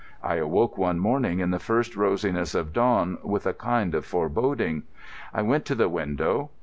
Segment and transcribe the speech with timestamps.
[0.23, 4.81] I awoke one morning in the first rosiness of dawn with a kind of foreboding.
[5.31, 6.49] I went to the window.